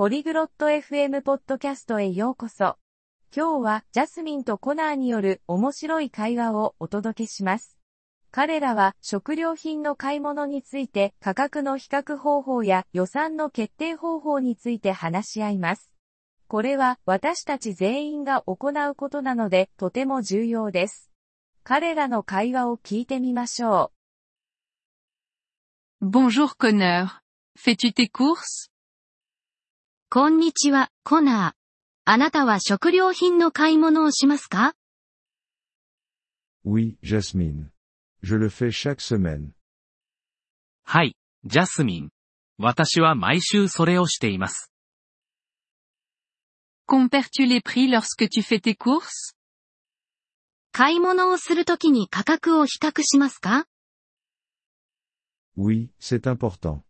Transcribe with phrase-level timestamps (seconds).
[0.00, 2.78] ポリグロット FM ポッドキャストへようこそ。
[3.36, 7.78] 今日はジャスミンとコナーによる面白い会話をお届けします。
[8.30, 15.92] 彼らは食料品の買い物について価格の比較方法や予算の決定方法について話し合います。
[16.48, 21.10] これは私たち全員が行うことなのでとても重要です。
[21.62, 23.92] 彼らの会話を聞いてみましょ
[26.00, 26.06] う。
[26.08, 27.20] Bonjour Connor.
[27.54, 28.70] Fais-tu tes courses?
[30.12, 31.52] こんにちは、コナー。
[32.04, 34.74] あなたは食料品の買い物をしますか
[36.64, 37.70] Oui, Jasmine.
[38.20, 39.52] Je le fais chaque semaine.
[40.82, 42.08] はい、ジャスミン。
[42.58, 44.72] 私は毎週それをしています。
[46.88, 49.36] Compares-tu les prix lorsque tu fais tes courses?
[50.72, 53.68] 買い物をするときに価格を比較しますか
[55.56, 56.82] Oui, c'est important.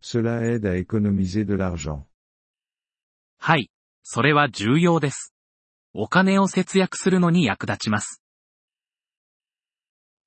[0.00, 2.07] Cela aide à économiser de l'argent.
[3.38, 3.70] はい、
[4.02, 5.32] それは重要です。
[5.94, 8.22] お金を節約するのに役立ちます。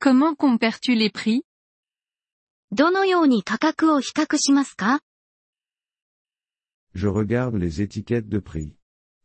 [0.00, 1.42] Comment compares-tu les prix?
[2.72, 5.00] どのように価格を比較しますか
[6.94, 8.74] Je regarde les étiquettes de prix.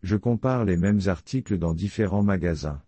[0.04, 2.82] Je compare les mêmes articles dans différents magasins.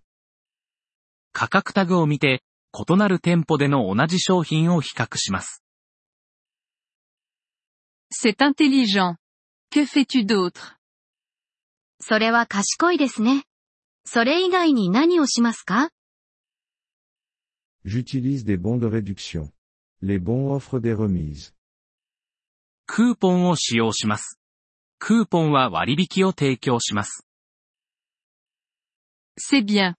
[1.31, 2.41] 価格タグを見て、
[2.73, 5.63] 異なる店舗での同じ商品を比較します。
[8.11, 9.17] C'est intelligent.
[9.69, 10.76] Que fais-tu d'autre?
[11.99, 13.43] それは賢いですね。
[14.05, 15.89] それ以外に何をしますか
[17.85, 19.51] J'utilise des bons de réduction.
[20.01, 21.53] Les bons offrent des remises.
[22.85, 24.39] クーポンを使用します。
[24.99, 27.27] クーポンは割引を提供します。
[29.39, 29.95] C'est bien.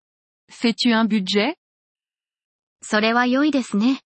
[0.50, 1.54] Fais-tu un budget?
[2.82, 4.00] それは良いですね。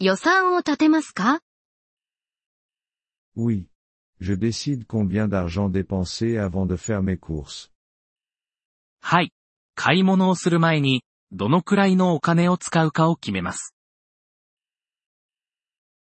[0.00, 1.40] 予算を立てますか
[3.36, 3.66] Oui.
[4.23, 7.71] Je décide combien d'argent dépenser avant de faire mes courses.
[9.01, 9.31] はい。
[9.75, 13.73] 買い物をする前に、どのくらいのお金を使うかを決めます。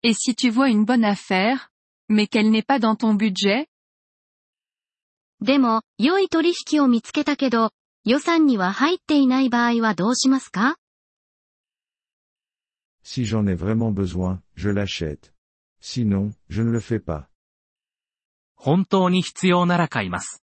[0.04, 1.70] Et si tu vois une bonne affaire,
[2.10, 3.68] mais qu'elle n'est pas dans ton budget?
[5.42, 7.72] でも、良い取引を見つけたけど、
[8.04, 10.78] 予算には入っていない場合はどうしますか
[13.04, 15.34] Si j'en ai vraiment besoin, je l'achète.
[15.82, 17.28] Sinon, je ne le fais pas.
[18.57, 20.43] 本当に必要なら買います。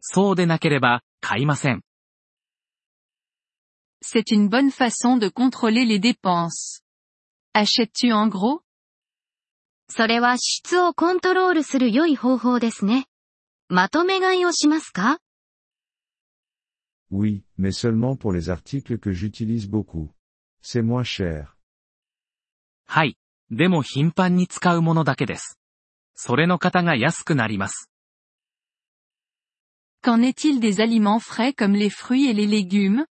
[0.00, 1.82] そうでなければ、買いません。
[4.02, 6.82] C'est une bonne façon de contrôler les dépenses.
[7.52, 8.62] Achètes-tu en gros?
[9.90, 13.06] それは質をコントロールする良い方法ですね。
[13.68, 15.18] まとめ買いをしますか
[17.10, 20.10] Oui, mais seulement pour les articles que j'utilise beaucoup.
[20.62, 21.48] C'est moins cher.
[22.86, 23.16] はい。
[23.50, 25.57] でも頻繁に使うものだけです。
[26.20, 27.88] それの方が安くなります。
[30.02, 33.06] Qu'en est-il des aliments frais comme les fruits et les légumes?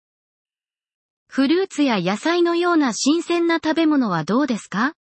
[1.29, 4.95] フルーツや野菜のような新鮮な食べ物はどうですか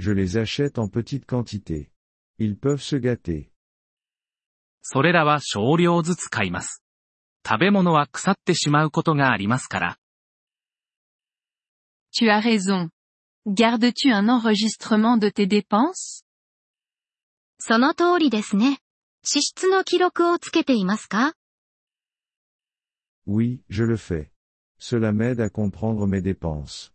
[0.00, 1.92] Je les achète en petite quantité.
[2.40, 3.52] Ils peuvent se gâter.
[4.82, 6.82] それらは少量ずつ買います。
[7.46, 9.98] 食べ物は腐ってしまうことがありますから。
[12.12, 12.88] Tu as raison.
[13.47, 16.23] Gardes-tu un enregistrement de tes dépenses?
[17.59, 18.79] その通りですね。
[19.23, 21.33] 支出の記録をつけていますか
[23.25, 24.29] Oui, je le fais.
[24.79, 26.91] Cela m'aide à comprendre mes dépenses.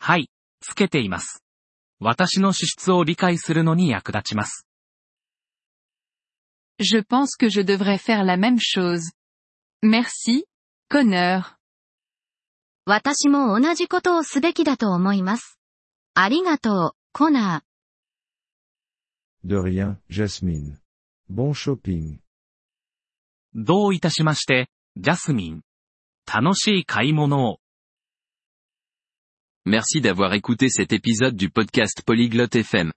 [0.00, 0.28] はい、
[0.60, 1.44] つけています。
[2.00, 4.66] 私の支出を理解するのに役立ちます。
[6.80, 9.12] Je pense que je devrais faire la même chose.
[9.82, 10.44] Merci,
[10.88, 11.58] Connor.
[12.84, 15.58] 私も同じことをすべきだと思います。
[16.14, 19.48] ありがとう、コナー。
[19.48, 20.78] De rien, Jasmine.
[21.30, 22.18] Bon shopping.
[23.54, 25.62] どういたしまして、ジャスミン。
[26.26, 27.58] 楽しい買い物を。
[29.64, 32.92] Merci d'avoir écouté cet épisode du podcast Polyglotte FM.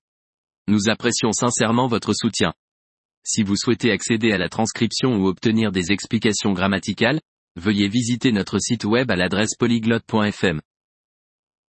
[0.68, 2.54] Nous apprécions sincèrement votre soutien.
[3.24, 7.20] Si vous souhaitez accéder à la transcription ou obtenir des explications grammaticales,
[7.57, 10.61] veuillez visiter notre site web à l'adresse polyglotte.fm.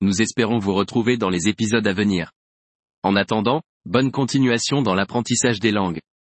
[0.01, 2.31] Nous espérons vous retrouver dans les épisodes à venir.
[3.03, 5.99] En attendant, bonne continuation dans l'apprentissage des langues.